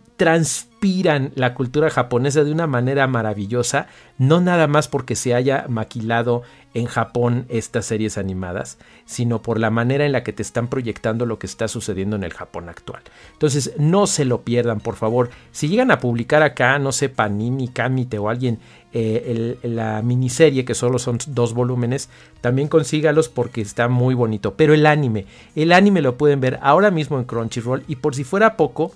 transpiran 0.79 1.33
la 1.35 1.55
cultura 1.55 1.91
japonesa 1.91 2.45
de 2.45 2.53
una 2.53 2.69
manera 2.69 3.07
maravillosa, 3.09 3.89
no 4.17 4.41
nada 4.41 4.69
más 4.69 4.87
porque 4.87 5.17
se 5.17 5.35
haya 5.35 5.65
maquilado 5.69 6.43
en 6.75 6.87
Japón 6.87 7.47
estas 7.49 7.87
series 7.87 8.17
animadas, 8.17 8.79
sino 9.05 9.43
por 9.43 9.59
la 9.59 9.71
manera 9.71 10.07
en 10.07 10.13
la 10.13 10.23
que 10.23 10.33
te 10.33 10.43
están 10.43 10.69
proyectando 10.69 11.27
lo 11.27 11.39
que 11.39 11.47
está 11.47 11.67
sucediendo 11.67 12.15
en 12.15 12.23
el 12.23 12.33
Japón 12.33 12.69
actual. 12.69 13.03
Entonces, 13.33 13.73
no 13.79 14.07
se 14.07 14.25
lo 14.25 14.43
pierdan, 14.43 14.79
por 14.79 14.95
favor. 14.95 15.31
Si 15.51 15.69
llegan 15.69 15.91
a 15.91 15.99
publicar 15.99 16.43
acá, 16.43 16.79
no 16.79 16.93
sé, 16.93 17.09
Panini, 17.09 17.69
Kamite 17.69 18.19
o 18.19 18.29
alguien, 18.29 18.61
eh, 18.93 19.59
la 19.63 20.01
miniserie, 20.03 20.65
que 20.65 20.75
solo 20.75 21.01
son 21.01 21.19
dos 21.27 21.55
volúmenes, 21.55 22.09
también 22.41 22.69
consígalos 22.69 23.29
porque 23.29 23.63
está 23.63 23.89
muy 23.89 24.15
bonito. 24.15 24.55
Pero 24.55 24.75
el 24.75 24.87
anime, 24.87 25.27
el 25.57 25.73
anime 25.73 26.03
lo 26.03 26.17
pueden 26.17 26.41
ver 26.41 26.61
ahora 26.63 26.93
mismo 26.93 27.19
en 27.19 27.25
Crunchyroll 27.25 27.83
y 27.89 27.97
por 27.97 28.15
si 28.15 28.23
fuera 28.23 28.57
poco, 28.57 28.93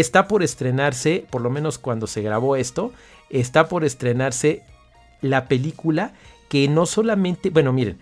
está 0.00 0.28
por 0.28 0.42
estrenarse, 0.42 1.26
por 1.30 1.42
lo 1.42 1.50
menos 1.50 1.78
cuando 1.78 2.06
se 2.06 2.22
grabó 2.22 2.56
esto, 2.56 2.92
está 3.30 3.68
por 3.68 3.84
estrenarse 3.84 4.62
la 5.20 5.46
película 5.46 6.12
que 6.48 6.68
no 6.68 6.86
solamente, 6.86 7.50
bueno, 7.50 7.72
miren, 7.72 7.98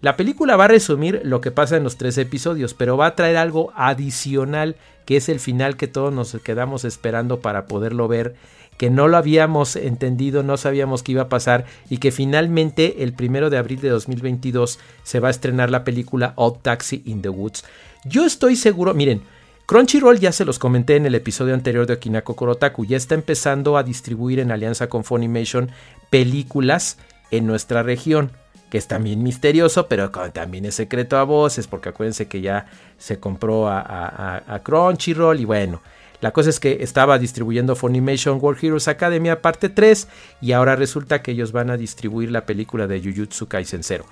la 0.00 0.16
película 0.16 0.56
va 0.56 0.66
a 0.66 0.68
resumir 0.68 1.20
lo 1.24 1.40
que 1.40 1.50
pasa 1.50 1.76
en 1.76 1.82
los 1.82 1.96
tres 1.96 2.18
episodios, 2.18 2.72
pero 2.72 2.96
va 2.96 3.06
a 3.06 3.16
traer 3.16 3.36
algo 3.36 3.72
adicional, 3.74 4.76
que 5.06 5.16
es 5.16 5.28
el 5.28 5.40
final 5.40 5.76
que 5.76 5.88
todos 5.88 6.12
nos 6.12 6.32
quedamos 6.42 6.84
esperando 6.84 7.40
para 7.40 7.66
poderlo 7.66 8.06
ver, 8.06 8.36
que 8.76 8.90
no 8.90 9.08
lo 9.08 9.16
habíamos 9.16 9.74
entendido, 9.74 10.44
no 10.44 10.56
sabíamos 10.56 11.02
qué 11.02 11.12
iba 11.12 11.22
a 11.22 11.28
pasar 11.28 11.66
y 11.90 11.98
que 11.98 12.12
finalmente 12.12 13.02
el 13.02 13.12
primero 13.12 13.50
de 13.50 13.58
abril 13.58 13.80
de 13.80 13.88
2022 13.88 14.78
se 15.02 15.18
va 15.18 15.28
a 15.28 15.32
estrenar 15.32 15.68
la 15.70 15.82
película 15.82 16.32
Old 16.36 16.62
Taxi 16.62 17.02
in 17.04 17.20
the 17.20 17.28
Woods. 17.28 17.64
Yo 18.04 18.24
estoy 18.24 18.54
seguro, 18.54 18.94
miren, 18.94 19.22
Crunchyroll 19.68 20.18
ya 20.18 20.32
se 20.32 20.46
los 20.46 20.58
comenté 20.58 20.96
en 20.96 21.04
el 21.04 21.14
episodio 21.14 21.52
anterior 21.52 21.86
de 21.86 21.92
Okinako 21.92 22.34
Korotaku, 22.36 22.86
ya 22.86 22.96
está 22.96 23.14
empezando 23.14 23.76
a 23.76 23.82
distribuir 23.82 24.38
en 24.38 24.50
alianza 24.50 24.88
con 24.88 25.04
Funimation 25.04 25.70
películas 26.08 26.96
en 27.30 27.46
nuestra 27.46 27.82
región, 27.82 28.32
que 28.70 28.78
es 28.78 28.86
también 28.86 29.22
misterioso, 29.22 29.86
pero 29.86 30.10
también 30.32 30.64
es 30.64 30.76
secreto 30.76 31.18
a 31.18 31.24
voces, 31.24 31.66
porque 31.66 31.90
acuérdense 31.90 32.28
que 32.28 32.40
ya 32.40 32.64
se 32.96 33.20
compró 33.20 33.68
a, 33.68 34.58
Crunchyroll 34.64 35.38
y 35.38 35.44
bueno. 35.44 35.82
La 36.22 36.30
cosa 36.30 36.48
es 36.48 36.60
que 36.60 36.78
estaba 36.80 37.18
distribuyendo 37.18 37.76
Funimation 37.76 38.38
World 38.40 38.64
Heroes 38.64 38.88
Academia 38.88 39.42
parte 39.42 39.68
3 39.68 40.08
y 40.40 40.52
ahora 40.52 40.76
resulta 40.76 41.20
que 41.20 41.32
ellos 41.32 41.52
van 41.52 41.68
a 41.68 41.76
distribuir 41.76 42.30
la 42.30 42.46
película 42.46 42.86
de 42.86 43.02
Jujutsu 43.02 43.48
Kaisen 43.48 43.82
0. 43.82 44.06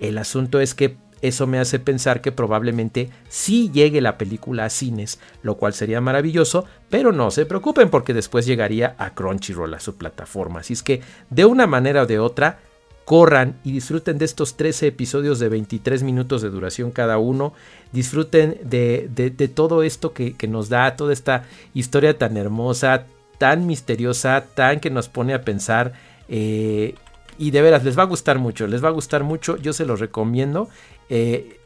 El 0.00 0.18
asunto 0.18 0.60
es 0.60 0.74
que 0.74 0.98
eso 1.22 1.46
me 1.46 1.58
hace 1.58 1.78
pensar 1.78 2.20
que 2.20 2.32
probablemente 2.32 3.10
sí 3.28 3.70
llegue 3.72 4.00
la 4.00 4.18
película 4.18 4.64
a 4.64 4.70
cines, 4.70 5.18
lo 5.42 5.56
cual 5.56 5.74
sería 5.74 6.00
maravilloso, 6.00 6.64
pero 6.90 7.12
no 7.12 7.30
se 7.30 7.46
preocupen 7.46 7.90
porque 7.90 8.14
después 8.14 8.46
llegaría 8.46 8.94
a 8.98 9.14
Crunchyroll, 9.14 9.74
a 9.74 9.80
su 9.80 9.96
plataforma. 9.96 10.60
Así 10.60 10.72
es 10.72 10.82
que 10.82 11.02
de 11.30 11.44
una 11.44 11.66
manera 11.66 12.02
o 12.02 12.06
de 12.06 12.18
otra, 12.18 12.60
corran 13.08 13.58
y 13.64 13.72
disfruten 13.72 14.18
de 14.18 14.26
estos 14.26 14.58
13 14.58 14.88
episodios 14.88 15.38
de 15.38 15.48
23 15.48 16.02
minutos 16.02 16.42
de 16.42 16.50
duración 16.50 16.90
cada 16.90 17.16
uno. 17.16 17.54
Disfruten 17.90 18.58
de, 18.62 19.32
todo 19.54 19.82
esto 19.82 20.12
que, 20.12 20.36
nos 20.46 20.68
da, 20.68 20.94
toda 20.94 21.14
esta 21.14 21.44
historia 21.72 22.18
tan 22.18 22.36
hermosa, 22.36 23.06
tan 23.38 23.66
misteriosa, 23.66 24.44
tan 24.54 24.80
que 24.80 24.90
nos 24.90 25.08
pone 25.08 25.32
a 25.32 25.40
pensar. 25.40 25.94
Eh, 26.28 26.96
y 27.38 27.50
de 27.52 27.62
veras, 27.62 27.84
les 27.84 27.96
va 27.96 28.02
a 28.02 28.06
gustar 28.06 28.38
mucho, 28.38 28.66
les 28.66 28.82
va 28.82 28.88
a 28.88 28.92
gustar 28.92 29.22
mucho, 29.22 29.56
yo 29.56 29.72
se 29.72 29.86
los 29.86 30.00
recomiendo. 30.00 30.68
Eh, 31.08 31.58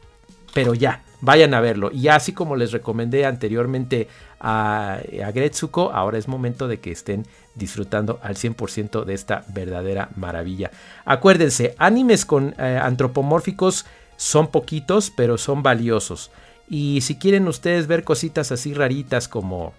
pero 0.55 0.75
ya, 0.75 1.03
vayan 1.21 1.55
a 1.55 1.61
verlo. 1.61 1.91
Y 1.93 2.09
así 2.09 2.33
como 2.33 2.57
les 2.57 2.73
recomendé 2.73 3.25
anteriormente 3.25 4.09
a, 4.41 4.99
a 5.25 5.31
Gretsuko, 5.33 5.91
ahora 5.93 6.19
es 6.19 6.29
momento 6.29 6.69
de 6.69 6.79
que 6.79 6.93
estén 6.93 7.25
disfrutando 7.55 8.19
al 8.23 8.37
100% 8.37 9.05
de 9.05 9.15
esta 9.15 9.45
verdadera 9.49 10.11
maravilla. 10.17 10.71
Acuérdense, 11.05 11.75
animes 11.79 12.25
con 12.25 12.55
eh, 12.59 12.79
antropomórficos 12.81 13.87
son 14.17 14.49
poquitos, 14.49 15.11
pero 15.11 15.39
son 15.39 15.63
valiosos. 15.63 16.31
Y 16.69 17.01
si 17.01 17.17
quieren 17.17 17.49
ustedes 17.49 17.87
ver 17.87 18.05
cositas 18.05 18.53
así 18.53 18.75
raritas 18.75 19.29
como... 19.29 19.73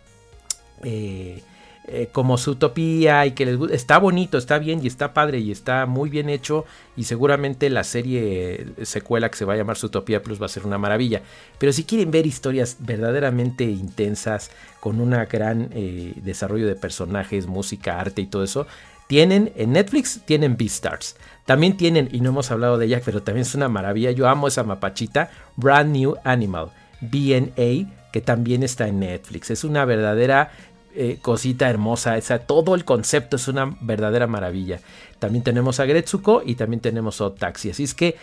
Eh, 0.84 1.42
eh, 1.86 2.08
como 2.12 2.38
su 2.38 2.52
utopía 2.52 3.26
y 3.26 3.32
que 3.32 3.46
les 3.46 3.58
gusta. 3.58 3.76
Está 3.76 3.98
bonito, 4.00 4.38
está 4.38 4.58
bien 4.58 4.80
y 4.84 4.88
está 4.88 5.14
padre 5.14 5.40
y 5.40 5.52
está 5.52 5.86
muy 5.86 6.10
bien 6.10 6.30
hecho. 6.30 6.66
Y 6.96 7.04
seguramente 7.04 7.70
la 7.70 7.84
serie 7.84 8.68
secuela 8.84 9.30
que 9.30 9.38
se 9.38 9.46
va 9.46 9.54
a 9.54 9.58
llamar 9.58 9.78
Utopía 9.84 10.22
Plus 10.24 10.42
va 10.42 10.46
a 10.46 10.50
ser 10.50 10.66
una 10.66 10.78
maravilla. 10.78 11.22
Pero 11.58 11.74
si 11.74 11.84
quieren 11.84 12.12
ver 12.12 12.26
historias 12.26 12.78
verdaderamente 12.80 13.66
intensas, 13.66 14.52
con 14.80 15.02
un 15.02 15.12
gran 15.30 15.70
eh, 15.74 16.14
desarrollo 16.24 16.68
de 16.68 16.76
personajes, 16.76 17.48
música, 17.48 18.00
arte 18.00 18.22
y 18.22 18.28
todo 18.28 18.44
eso, 18.44 18.68
tienen 19.08 19.52
en 19.56 19.74
Netflix, 19.74 20.22
tienen 20.26 20.58
Beastars. 20.58 21.16
También 21.46 21.78
tienen, 21.78 22.10
y 22.12 22.22
no 22.22 22.30
hemos 22.30 22.52
hablado 22.52 22.78
de 22.78 22.86
ella, 22.86 23.02
pero 23.04 23.24
también 23.24 23.44
es 23.44 23.56
una 23.56 23.70
maravilla. 23.70 24.12
Yo 24.12 24.28
amo 24.28 24.48
esa 24.48 24.64
mapachita, 24.64 25.32
Brand 25.56 25.96
New 25.96 26.16
Animal, 26.24 26.72
BNA, 27.02 28.10
que 28.12 28.22
también 28.22 28.64
está 28.64 28.88
en 28.88 29.00
Netflix. 29.00 29.52
Es 29.52 29.64
una 29.64 29.86
verdadera 29.86 30.52
eh, 30.96 31.18
cosita 31.22 31.70
hermosa. 31.70 32.20
Todo 32.40 32.76
el 32.76 32.86
concepto 32.86 33.36
es 33.36 33.48
una 33.48 33.76
verdadera 33.82 34.28
maravilla. 34.28 34.80
También 35.20 35.44
tenemos 35.44 35.80
a 35.80 35.86
Gretsuko 35.86 36.42
y 36.46 36.56
también 36.56 36.82
tenemos 36.82 37.22
a 37.22 37.34
Taxi. 37.34 37.72
Así 37.72 37.84
es 37.84 37.94
que 37.94 38.16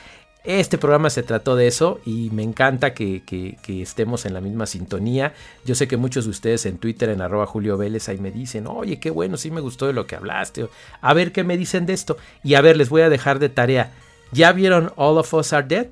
este 0.42 0.78
programa 0.78 1.10
se 1.10 1.22
trató 1.22 1.54
de 1.54 1.66
eso 1.66 2.00
y 2.06 2.30
me 2.30 2.42
encanta 2.42 2.94
que, 2.94 3.22
estemos 3.68 4.24
en 4.24 4.32
la 4.32 4.40
misma 4.40 4.66
sintonía. 4.66 5.34
Yo 5.66 5.74
sé 5.74 5.86
que 5.86 5.98
muchos 5.98 6.24
de 6.24 6.30
ustedes 6.30 6.64
en 6.64 6.78
Twitter, 6.78 7.10
en 7.10 7.20
arroba 7.20 7.46
Julio 7.46 7.76
Vélez, 7.76 8.08
ahí 8.08 8.18
me 8.18 8.30
dicen, 8.30 8.66
oye, 8.66 8.98
qué 8.98 9.10
bueno, 9.10 9.36
sí 9.36 9.50
me 9.50 9.60
gustó 9.60 9.86
de 9.86 9.92
lo 9.92 10.06
que 10.06 10.16
hablaste. 10.16 10.68
A 11.02 11.12
ver 11.12 11.32
qué 11.32 11.44
me 11.44 11.58
dicen 11.58 11.84
de 11.84 11.92
esto. 11.92 12.16
Y 12.42 12.54
a 12.54 12.62
ver, 12.62 12.76
les 12.78 12.88
voy 12.88 13.02
a 13.02 13.10
dejar 13.10 13.38
de 13.38 13.50
tarea. 13.50 13.92
¿Ya 14.32 14.52
vieron 14.52 14.92
All 14.96 15.18
of 15.18 15.34
Us 15.34 15.52
Are 15.52 15.66
Dead? 15.66 15.88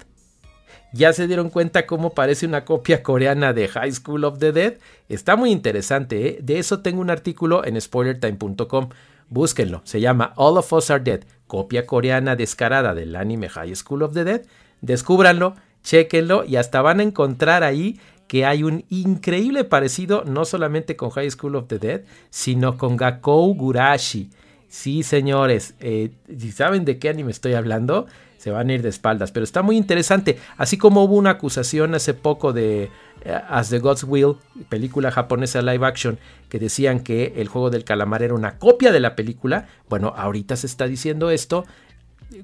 ¿Ya 0.93 1.13
se 1.13 1.27
dieron 1.27 1.51
cuenta 1.51 1.87
cómo 1.87 2.15
parece 2.15 2.47
una 2.47 2.65
copia 2.65 3.03
coreana 3.03 3.53
de 3.53 3.69
High 3.69 3.93
School 3.93 4.25
of 4.25 4.39
the 4.39 4.53
Dead? 4.53 4.75
Está 5.09 5.37
muy 5.37 5.51
interesante, 5.51 6.29
¿eh? 6.29 6.39
De 6.41 6.59
eso 6.59 6.81
tengo 6.81 7.01
un 7.03 7.11
artículo 7.11 7.65
en 7.65 7.79
spoilertime.com. 7.79 8.89
Búsquenlo, 9.29 9.83
se 9.85 10.01
llama 10.01 10.33
All 10.37 10.57
of 10.57 10.73
Us 10.73 10.91
Are 10.91 11.05
Dead, 11.05 11.21
copia 11.47 11.85
coreana 11.85 12.37
descarada 12.37 12.95
del 12.95 13.15
anime 13.17 13.51
High 13.51 13.77
School 13.77 14.03
of 14.03 14.15
the 14.15 14.25
Dead. 14.25 14.43
Descúbranlo, 14.81 15.57
chequenlo 15.83 16.45
y 16.45 16.57
hasta 16.57 16.81
van 16.81 17.01
a 17.01 17.03
encontrar 17.03 17.65
ahí 17.65 18.01
que 18.27 18.47
hay 18.47 18.63
un 18.63 18.85
increíble 18.89 19.65
parecido 19.65 20.25
no 20.25 20.47
solamente 20.47 20.97
con 20.97 21.11
High 21.11 21.31
School 21.31 21.57
of 21.57 21.67
the 21.69 21.79
Dead, 21.79 22.03
sino 22.31 22.79
con 22.79 22.97
Gakou 22.97 23.55
Gurashi. 23.55 24.31
Sí, 24.69 25.03
señores, 25.03 25.75
eh, 25.81 26.11
si 26.39 26.53
saben 26.53 26.85
de 26.85 26.99
qué 26.99 27.09
anime 27.09 27.31
estoy 27.31 27.55
hablando, 27.55 28.07
se 28.37 28.51
van 28.51 28.69
a 28.69 28.75
ir 28.75 28.83
de 28.83 28.89
espaldas, 28.89 29.33
pero 29.33 29.45
está 29.45 29.63
muy 29.63 29.77
interesante. 29.77 30.39
Así 30.57 30.77
como 30.77 31.03
hubo 31.05 31.17
una 31.17 31.31
acusación 31.31 31.95
hace 31.95 32.15
poco 32.15 32.53
de 32.53 32.91
eh, 33.25 33.41
As 33.49 33.71
the 33.71 33.79
God's 33.79 34.05
Will, 34.05 34.37
película 34.69 35.11
japonesa 35.11 35.63
live 35.63 35.87
action, 35.87 36.19
que 36.49 36.59
decían 36.59 37.01
que 37.01 37.35
el 37.37 37.49
juego 37.49 37.71
del 37.71 37.85
calamar 37.85 38.23
era 38.23 38.35
una 38.35 38.59
copia 38.59 38.93
de 38.93 39.01
la 39.01 39.17
película, 39.17 39.67
bueno, 39.89 40.15
ahorita 40.17 40.55
se 40.57 40.67
está 40.67 40.87
diciendo 40.87 41.31
esto 41.31 41.65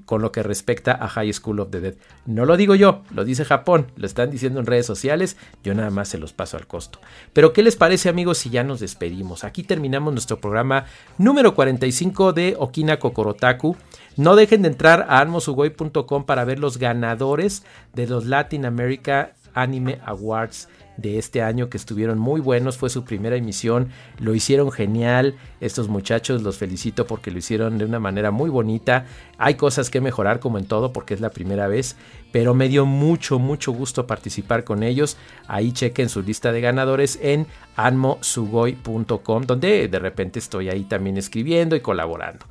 con 0.05 0.21
lo 0.21 0.31
que 0.31 0.43
respecta 0.43 0.91
a 0.93 1.07
High 1.07 1.33
School 1.33 1.59
of 1.59 1.69
the 1.69 1.79
Dead. 1.79 1.95
No 2.25 2.45
lo 2.45 2.57
digo 2.57 2.75
yo, 2.75 3.03
lo 3.13 3.23
dice 3.23 3.45
Japón, 3.45 3.91
lo 3.95 4.05
están 4.05 4.31
diciendo 4.31 4.59
en 4.59 4.65
redes 4.65 4.85
sociales, 4.85 5.37
yo 5.63 5.73
nada 5.73 5.89
más 5.89 6.09
se 6.09 6.17
los 6.17 6.33
paso 6.33 6.57
al 6.57 6.67
costo. 6.67 6.99
Pero 7.33 7.53
¿qué 7.53 7.63
les 7.63 7.75
parece 7.75 8.09
amigos 8.09 8.39
si 8.39 8.49
ya 8.49 8.63
nos 8.63 8.79
despedimos? 8.79 9.43
Aquí 9.43 9.63
terminamos 9.63 10.13
nuestro 10.13 10.39
programa 10.39 10.85
número 11.17 11.55
45 11.55 12.33
de 12.33 12.55
Okina 12.57 12.99
Kokorotaku. 12.99 13.75
No 14.17 14.35
dejen 14.35 14.61
de 14.61 14.69
entrar 14.69 15.05
a 15.09 15.19
anmosugoi.com 15.19 16.25
para 16.25 16.45
ver 16.45 16.59
los 16.59 16.77
ganadores 16.77 17.63
de 17.93 18.07
los 18.07 18.25
Latin 18.25 18.65
America 18.65 19.33
Anime 19.55 19.99
Awards 20.05 20.67
de 20.97 21.17
este 21.17 21.41
año 21.41 21.69
que 21.69 21.77
estuvieron 21.77 22.17
muy 22.17 22.39
buenos, 22.39 22.77
fue 22.77 22.89
su 22.89 23.03
primera 23.03 23.35
emisión, 23.35 23.89
lo 24.19 24.33
hicieron 24.33 24.71
genial, 24.71 25.35
estos 25.59 25.87
muchachos 25.87 26.41
los 26.41 26.57
felicito 26.57 27.05
porque 27.05 27.31
lo 27.31 27.39
hicieron 27.39 27.77
de 27.77 27.85
una 27.85 27.99
manera 27.99 28.31
muy 28.31 28.49
bonita, 28.49 29.05
hay 29.37 29.55
cosas 29.55 29.89
que 29.89 30.01
mejorar 30.01 30.39
como 30.39 30.57
en 30.57 30.65
todo 30.65 30.93
porque 30.93 31.13
es 31.13 31.21
la 31.21 31.31
primera 31.31 31.67
vez, 31.67 31.95
pero 32.31 32.53
me 32.53 32.69
dio 32.69 32.85
mucho, 32.85 33.39
mucho 33.39 33.71
gusto 33.71 34.07
participar 34.07 34.63
con 34.63 34.83
ellos, 34.83 35.17
ahí 35.47 35.71
chequen 35.71 36.09
su 36.09 36.21
lista 36.21 36.51
de 36.51 36.61
ganadores 36.61 37.19
en 37.21 37.47
anmosugoi.com 37.75 39.43
donde 39.43 39.87
de 39.87 39.99
repente 39.99 40.39
estoy 40.39 40.69
ahí 40.69 40.83
también 40.83 41.17
escribiendo 41.17 41.75
y 41.75 41.81
colaborando. 41.81 42.45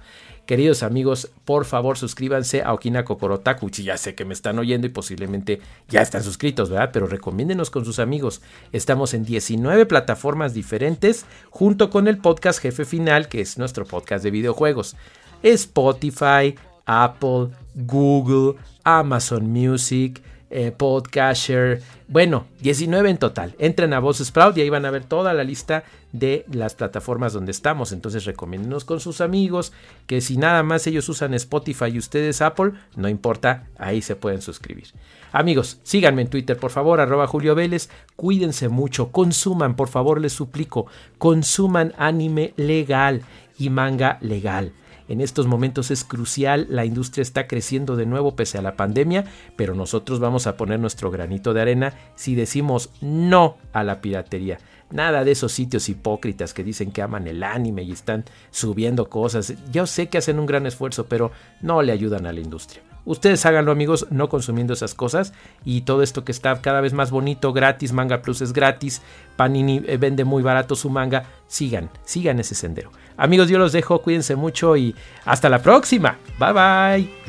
Queridos 0.47 0.83
amigos, 0.83 1.31
por 1.47 1.65
favor 1.65 1.97
suscríbanse 1.97 2.63
a 2.63 2.75
Okina 2.75 3.05
Kokorotaku. 3.05 3.71
Ya 3.71 3.97
sé 3.97 4.15
que 4.15 4.27
me 4.27 4.35
están 4.35 4.59
oyendo 4.59 4.87
y 4.87 4.91
posiblemente 4.91 5.61
ya 5.89 6.03
están 6.03 6.23
suscritos, 6.23 6.69
¿verdad? 6.69 6.91
Pero 6.93 7.07
recomiéndenos 7.07 7.71
con 7.71 7.87
sus 7.87 7.99
amigos. 7.99 8.43
Estamos 8.71 9.15
en 9.15 9.25
19 9.25 9.87
plataformas 9.87 10.53
diferentes 10.53 11.25
junto 11.49 11.89
con 11.89 12.09
el 12.09 12.19
podcast 12.19 12.61
Jefe 12.61 12.85
Final, 12.85 13.29
que 13.29 13.41
es 13.41 13.57
nuestro 13.57 13.87
podcast 13.87 14.23
de 14.23 14.31
videojuegos. 14.31 14.97
Spotify, 15.43 16.55
Apple, 16.85 17.49
Google, 17.75 18.61
Amazon 18.85 19.51
Music, 19.51 20.23
eh, 20.51 20.71
Podcaster. 20.71 21.83
Bueno, 22.07 22.47
19 22.61 23.11
en 23.11 23.19
total. 23.19 23.55
Entren 23.59 23.93
a 23.93 23.99
Voz 23.99 24.19
Sprout 24.19 24.57
y 24.57 24.61
ahí 24.61 24.71
van 24.71 24.85
a 24.85 24.91
ver 24.91 25.05
toda 25.05 25.35
la 25.35 25.45
lista 25.45 25.85
de 26.13 26.45
las 26.53 26.75
plataformas 26.75 27.33
donde 27.33 27.51
estamos. 27.51 27.93
Entonces 27.93 28.25
recomiéndenos 28.25 28.85
con 28.85 29.01
sus 29.01 29.21
amigos 29.21 29.73
que 30.07 30.21
si 30.21 30.37
nada 30.37 30.63
más 30.63 30.87
ellos 30.87 31.09
usan 31.09 31.35
Spotify 31.35 31.87
y 31.87 31.99
ustedes 31.99 32.41
Apple, 32.43 32.73
no 32.97 33.09
importa, 33.09 33.67
ahí 33.79 34.03
se 34.03 34.17
pueden 34.17 34.43
suscribir. 34.43 34.89
Amigos, 35.33 35.81
síganme 35.83 36.23
en 36.23 36.29
Twitter, 36.29 36.57
por 36.57 36.71
favor, 36.71 37.01
arroba 37.01 37.27
Julio 37.27 37.55
Vélez. 37.55 37.89
Cuídense 38.15 38.69
mucho, 38.69 39.11
consuman, 39.11 39.75
por 39.75 39.89
favor, 39.89 40.21
les 40.21 40.33
suplico, 40.33 40.87
consuman 41.19 41.93
anime 41.99 42.55
legal 42.57 43.23
y 43.59 43.71
manga 43.71 44.19
legal. 44.21 44.73
En 45.09 45.21
estos 45.21 45.47
momentos 45.47 45.91
es 45.91 46.03
crucial, 46.05 46.67
la 46.71 46.85
industria 46.85 47.23
está 47.23 47.47
creciendo 47.47 47.97
de 47.97 48.07
nuevo 48.07 48.37
pese 48.37 48.59
a 48.59 48.63
la 48.63 48.77
pandemia, 48.77 49.25
pero 49.57 49.75
nosotros 49.75 50.19
vamos 50.19 50.47
a 50.47 50.57
poner 50.57 50.81
nuestro 50.81 51.11
granito 51.11 51.53
de 51.53 51.61
arena 51.61 51.95
si 52.15 52.35
decimos 52.35 52.91
no 53.03 53.57
a 53.73 53.85
la 53.85 54.01
piratería. 54.01 54.59
Nada 54.91 55.25
de 55.25 55.33
esos 55.33 55.53
sitios 55.53 55.89
hipócritas 55.89 56.55
que 56.55 56.65
dicen 56.65 56.91
que 56.91 57.03
aman 57.03 57.27
el 57.27 57.43
anime 57.43 57.83
y 57.83 57.93
están 57.93 58.25
subiendo 58.51 59.11
cosas. 59.11 59.55
Yo 59.73 59.87
sé 59.87 60.09
que 60.09 60.19
hacen 60.19 60.39
un 60.39 60.47
gran 60.47 60.67
esfuerzo, 60.67 61.07
pero 61.07 61.33
no 61.61 61.83
le 61.83 61.93
ayudan 61.93 62.27
a 62.27 62.33
la 62.33 62.41
industria. 62.41 62.83
Ustedes 63.05 63.45
háganlo 63.45 63.73
amigos, 63.73 64.07
no 64.11 64.29
consumiendo 64.29 64.73
esas 64.73 64.95
cosas 64.95 65.33
y 65.65 65.83
todo 65.83 66.03
esto 66.03 66.25
que 66.25 66.33
está 66.33 66.61
cada 66.61 66.81
vez 66.81 66.93
más 66.93 67.11
bonito, 67.11 67.53
gratis, 67.53 67.93
Manga 67.93 68.23
Plus 68.23 68.41
es 68.41 68.53
gratis, 68.53 69.03
Panini 69.37 69.83
eh, 69.87 69.97
vende 69.97 70.25
muy 70.25 70.43
barato 70.43 70.75
su 70.75 70.91
manga, 70.91 71.25
sigan, 71.47 71.91
sigan 72.05 72.41
ese 72.41 72.55
sendero. 72.55 72.91
Amigos, 73.17 73.49
yo 73.49 73.59
los 73.59 73.73
dejo, 73.73 74.01
cuídense 74.01 74.37
mucho 74.37 74.77
y 74.77 74.95
hasta 75.25 75.49
la 75.49 75.61
próxima. 75.61 76.19
Bye 76.39 76.53
bye. 76.53 77.25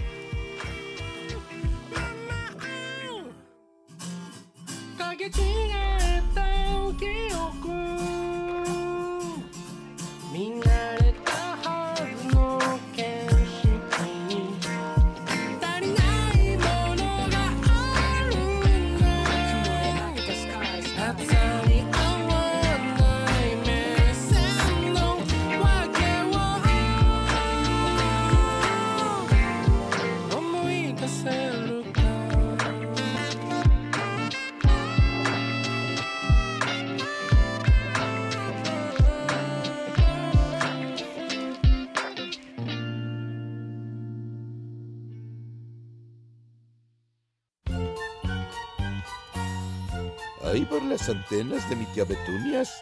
Antenas 51.10 51.70
de 51.70 51.76
mi 51.76 51.86
tía 51.88 52.06
Betunias. 52.06 52.82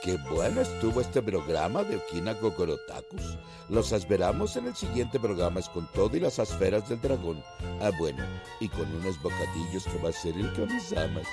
Qué 0.00 0.16
bueno 0.30 0.60
estuvo 0.60 1.00
este 1.00 1.20
programa 1.20 1.82
de 1.82 1.96
Okina 1.96 2.34
Gogorotakus. 2.34 3.36
Los 3.68 3.90
esperamos 3.90 4.54
en 4.56 4.68
el 4.68 4.76
siguiente 4.76 5.18
programa 5.18 5.58
es 5.58 5.68
con 5.68 5.88
todo 5.88 6.16
y 6.16 6.20
las 6.20 6.38
esferas 6.38 6.88
del 6.88 7.00
dragón. 7.00 7.42
Ah, 7.80 7.90
bueno, 7.98 8.22
y 8.60 8.68
con 8.68 8.86
unos 8.94 9.20
bocadillos 9.20 9.84
que 9.84 9.98
va 9.98 10.10
a 10.10 10.12
ser 10.12 10.36
el 10.36 10.52
Kamisamas. 10.52 11.26